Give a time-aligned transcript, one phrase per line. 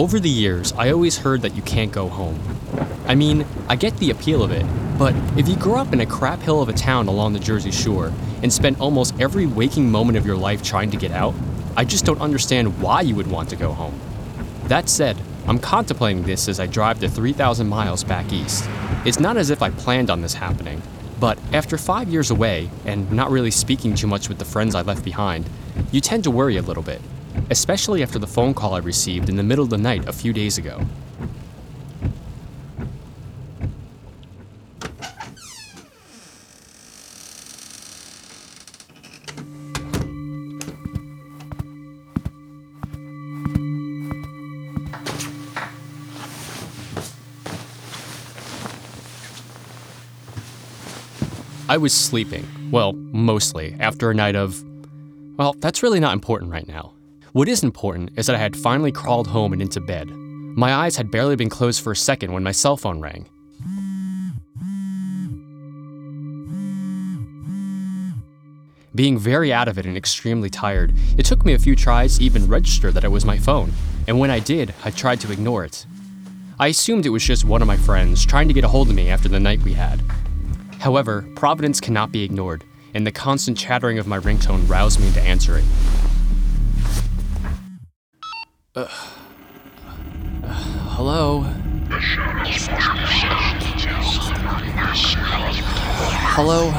[0.00, 2.40] Over the years, I always heard that you can't go home.
[3.04, 4.64] I mean, I get the appeal of it,
[4.98, 7.70] but if you grew up in a crap hill of a town along the Jersey
[7.70, 8.10] Shore
[8.42, 11.34] and spent almost every waking moment of your life trying to get out,
[11.76, 14.00] I just don't understand why you would want to go home.
[14.68, 18.70] That said, I'm contemplating this as I drive the 3,000 miles back east.
[19.04, 20.80] It's not as if I planned on this happening,
[21.20, 24.80] but after five years away and not really speaking too much with the friends I
[24.80, 25.44] left behind,
[25.92, 27.02] you tend to worry a little bit,
[27.50, 30.32] especially after the phone call I received in the middle of the night a few
[30.32, 30.80] days ago.
[51.70, 52.44] I was sleeping.
[52.72, 54.64] Well, mostly, after a night of.
[55.36, 56.94] Well, that's really not important right now.
[57.32, 60.08] What is important is that I had finally crawled home and into bed.
[60.08, 63.28] My eyes had barely been closed for a second when my cell phone rang.
[68.96, 72.24] Being very out of it and extremely tired, it took me a few tries to
[72.24, 73.72] even register that it was my phone,
[74.08, 75.86] and when I did, I tried to ignore it.
[76.58, 78.96] I assumed it was just one of my friends trying to get a hold of
[78.96, 80.02] me after the night we had.
[80.80, 85.22] However, Providence cannot be ignored, and the constant chattering of my ringtone roused me into
[85.22, 85.64] answer it.
[88.80, 88.88] Uh,
[90.42, 90.46] uh,
[90.96, 91.42] hello?
[96.32, 96.72] Hello?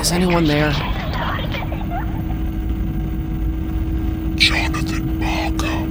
[0.00, 0.72] Is anyone there?
[4.36, 5.84] Jonathan Barker,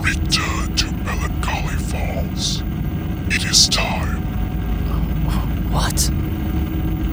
[0.00, 2.62] return to Melancholy Falls.
[3.28, 4.22] It is time.
[5.70, 6.00] What?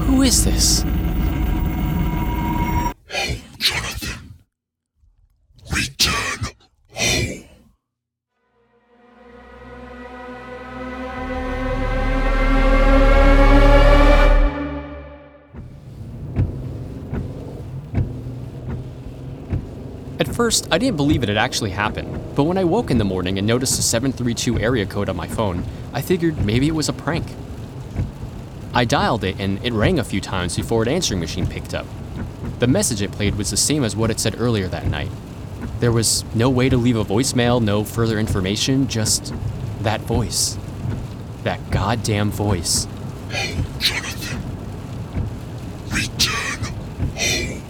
[0.06, 0.86] Who is this?
[20.40, 23.36] First, I didn't believe it had actually happened, but when I woke in the morning
[23.36, 26.94] and noticed the 732 area code on my phone, I figured maybe it was a
[26.94, 27.26] prank.
[28.72, 31.84] I dialed it and it rang a few times before an answering machine picked up.
[32.58, 35.10] The message it played was the same as what it said earlier that night.
[35.80, 39.34] There was no way to leave a voicemail, no further information, just
[39.82, 40.56] that voice.
[41.42, 42.86] That goddamn voice.
[43.30, 44.40] Home, Jonathan.
[45.92, 46.64] Return
[47.14, 47.60] home.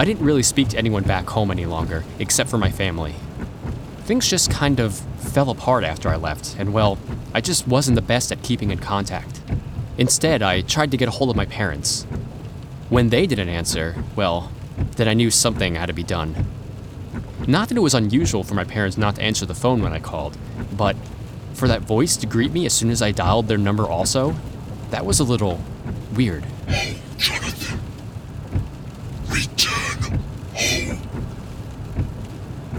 [0.00, 3.14] I didn't really speak to anyone back home any longer, except for my family.
[4.04, 6.98] Things just kind of fell apart after I left, and well,
[7.34, 9.42] I just wasn't the best at keeping in contact.
[9.98, 12.04] Instead, I tried to get a hold of my parents.
[12.88, 14.50] When they didn't answer, well,
[14.96, 16.46] then I knew something had to be done.
[17.46, 19.98] Not that it was unusual for my parents not to answer the phone when I
[19.98, 20.38] called,
[20.78, 20.96] but
[21.52, 24.34] for that voice to greet me as soon as I dialed their number also,
[24.92, 25.62] that was a little
[26.14, 26.46] weird.
[26.70, 27.80] Home, Jonathan.
[29.28, 30.20] Return
[30.54, 30.98] home.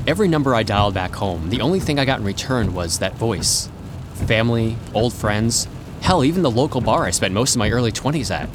[0.07, 3.13] Every number I dialed back home, the only thing I got in return was that
[3.13, 3.69] voice.
[4.15, 5.67] Family, old friends,
[6.01, 8.49] hell, even the local bar I spent most of my early 20s at.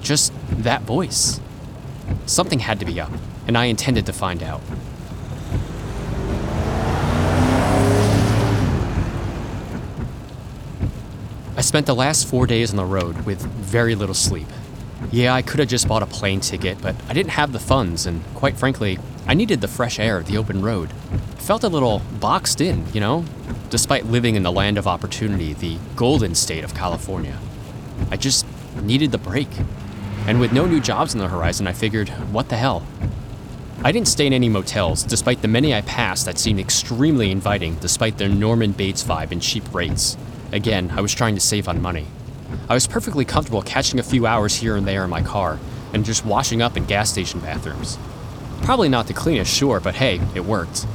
[0.00, 1.40] Just that voice.
[2.26, 3.10] Something had to be up,
[3.48, 4.60] and I intended to find out.
[11.56, 14.46] I spent the last four days on the road with very little sleep.
[15.10, 18.06] Yeah, I could have just bought a plane ticket, but I didn't have the funds,
[18.06, 20.90] and quite frankly, I needed the fresh air of the open road.
[21.12, 23.24] I felt a little boxed in, you know,
[23.70, 27.38] despite living in the land of opportunity, the golden state of California.
[28.10, 28.46] I just
[28.82, 29.48] needed the break.
[30.26, 32.86] And with no new jobs on the horizon, I figured, what the hell?
[33.84, 37.76] I didn't stay in any motels, despite the many I passed that seemed extremely inviting,
[37.76, 40.16] despite their Norman Bates vibe and cheap rates.
[40.52, 42.06] Again, I was trying to save on money.
[42.68, 45.58] I was perfectly comfortable catching a few hours here and there in my car
[45.92, 47.98] and just washing up in gas station bathrooms.
[48.62, 50.86] Probably not the cleanest, sure, but hey, it worked.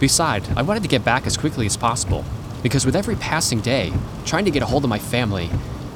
[0.00, 2.24] Besides, I wanted to get back as quickly as possible,
[2.62, 3.92] because with every passing day,
[4.24, 5.48] trying to get a hold of my family,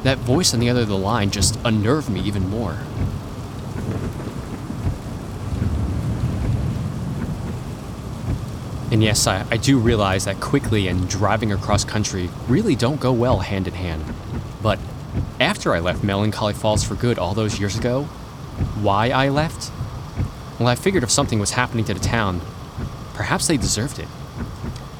[0.04, 2.78] that voice on the other end of the line just unnerved me even more.
[8.90, 13.12] And yes, I, I do realize that quickly and driving across country really don't go
[13.12, 14.04] well hand in hand.
[14.62, 14.78] But
[15.38, 18.04] after I left Melancholy Falls for good all those years ago,
[18.82, 19.70] why I left?
[20.60, 22.42] Well, I figured if something was happening to the town,
[23.14, 24.08] perhaps they deserved it.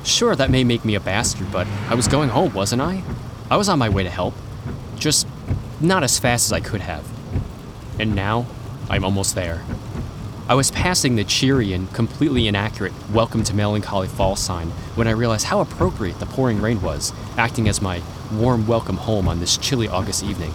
[0.02, 3.02] Sure, that may make me a bastard, but I was going home, wasn't I?
[3.50, 4.32] I was on my way to help.
[4.96, 5.28] Just
[5.78, 7.06] not as fast as I could have.
[8.00, 8.46] And now,
[8.88, 9.62] I'm almost there.
[10.48, 15.10] I was passing the cheery and completely inaccurate Welcome to Melancholy Falls sign when I
[15.10, 18.00] realized how appropriate the pouring rain was, acting as my
[18.32, 20.54] warm welcome home on this chilly August evening.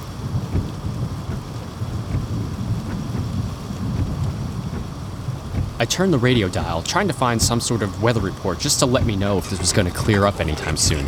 [5.77, 8.86] I turned the radio dial, trying to find some sort of weather report just to
[8.86, 11.06] let me know if this was going to clear up anytime soon.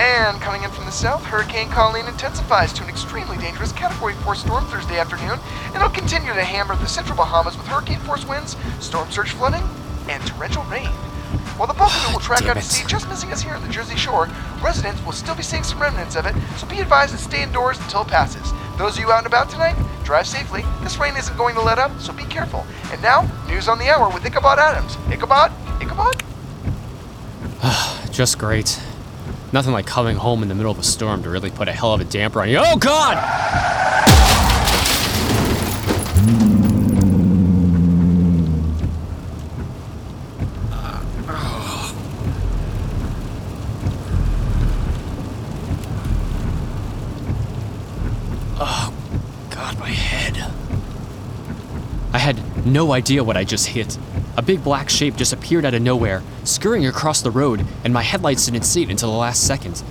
[0.00, 4.34] And coming in from the south, Hurricane Colleen intensifies to an extremely dangerous Category 4
[4.34, 8.56] storm Thursday afternoon, and it'll continue to hammer the central Bahamas with hurricane force winds,
[8.80, 9.68] storm surge flooding,
[10.08, 10.88] and torrential rain.
[11.58, 13.42] While the bulk of it will ah, track Damn out to sea, just missing us
[13.42, 14.28] here on the Jersey Shore,
[14.62, 17.76] residents will still be seeing some remnants of it, so be advised to stay indoors
[17.80, 18.52] until it passes.
[18.78, 19.74] Those of you out and about tonight,
[20.04, 20.62] drive safely.
[20.82, 22.64] This rain isn't going to let up, so be careful.
[22.92, 24.96] And now, news on the hour with Ichabod Adams.
[25.10, 25.50] Ichabod?
[25.82, 26.22] Ichabod?
[28.12, 28.80] Just great.
[29.52, 31.92] Nothing like coming home in the middle of a storm to really put a hell
[31.92, 32.58] of a damper on you.
[32.58, 33.16] Oh, God!
[48.60, 48.92] Oh,
[49.50, 50.52] God, my head.
[52.12, 52.36] I had
[52.68, 53.98] no idea what I just hit.
[54.36, 58.02] A big black shape just appeared out of nowhere, scurrying across the road, and my
[58.02, 59.82] headlights didn't see it until the last second.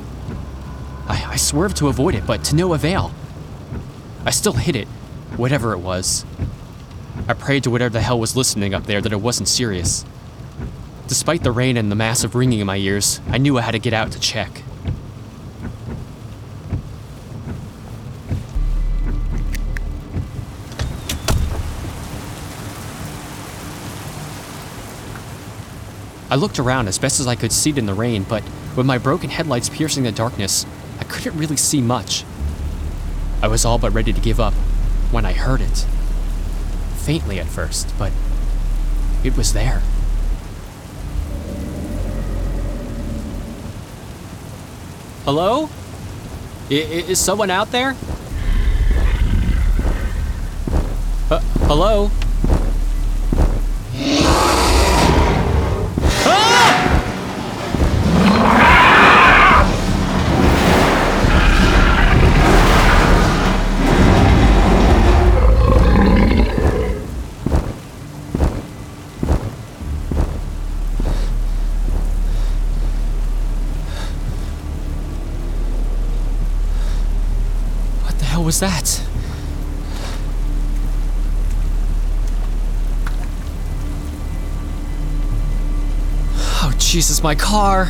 [1.07, 3.11] I, I swerved to avoid it, but to no avail.
[4.25, 4.87] I still hit it,
[5.35, 6.25] whatever it was.
[7.27, 10.05] I prayed to whatever the hell was listening up there that it wasn't serious.
[11.07, 13.79] Despite the rain and the massive ringing in my ears, I knew I had to
[13.79, 14.63] get out to check.
[26.29, 28.43] I looked around as best as I could see it in the rain, but
[28.75, 30.65] with my broken headlights piercing the darkness,
[30.99, 32.25] I couldn't really see much.
[33.41, 34.53] I was all but ready to give up
[35.11, 35.85] when I heard it.
[36.97, 38.11] Faintly at first, but
[39.23, 39.81] it was there.
[45.23, 45.69] Hello?
[46.69, 47.95] I- is someone out there?
[51.67, 52.11] Hello?
[78.57, 79.03] Was that?
[86.63, 87.89] Oh, Jesus, my car!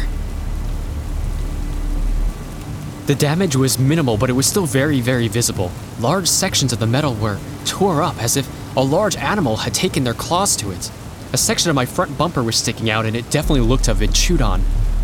[3.06, 5.72] The damage was minimal, but it was still very, very visible.
[6.02, 10.04] Large sections of the metal were tore up as if a large animal had taken
[10.04, 10.92] their claws to it.
[11.32, 14.00] A section of my front bumper was sticking out, and it definitely looked to have
[14.00, 14.62] been chewed on.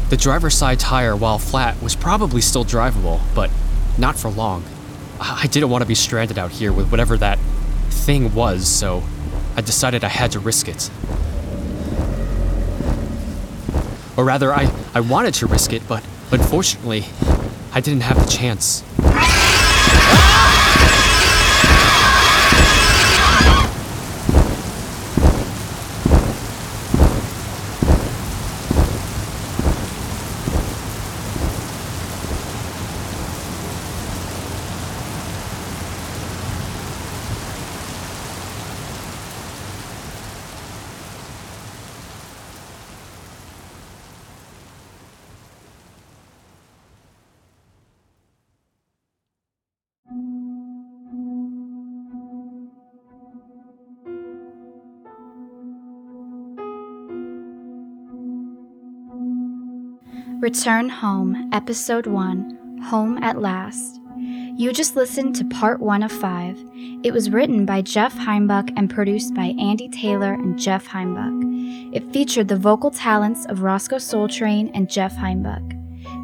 [0.10, 3.50] The driver's side tire, while flat, was probably still drivable, but
[3.98, 4.66] not for long.
[5.20, 7.40] I didn't want to be stranded out here with whatever that
[7.90, 9.04] thing was, so
[9.56, 10.90] I decided I had to risk it.
[14.18, 17.06] Or rather, I, I wanted to risk it, but unfortunately,
[17.74, 18.84] I didn't have the chance.
[60.44, 64.02] Return Home, Episode 1 Home at Last.
[64.58, 66.62] You just listened to part one of five.
[67.02, 71.96] It was written by Jeff Heimbuck and produced by Andy Taylor and Jeff Heimbuck.
[71.96, 75.64] It featured the vocal talents of Roscoe Soul Train and Jeff Heimbuck.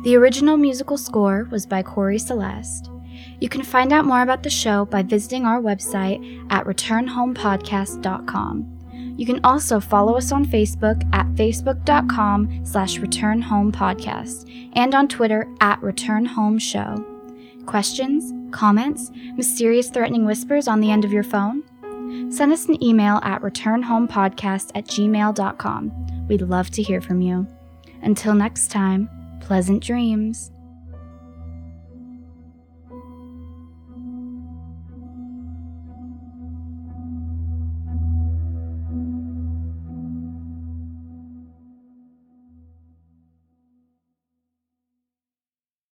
[0.04, 2.90] The original musical score was by Corey Celeste.
[3.40, 8.79] You can find out more about the show by visiting our website at returnhomepodcast.com.
[9.20, 15.82] You can also follow us on Facebook at facebook.com slash returnhomepodcast and on Twitter at
[15.82, 17.66] returnhomeshow.
[17.66, 21.64] Questions, comments, mysterious threatening whispers on the end of your phone?
[22.32, 26.28] Send us an email at returnhomepodcast at gmail.com.
[26.30, 27.46] We'd love to hear from you.
[28.02, 29.10] Until next time,
[29.42, 30.50] pleasant dreams.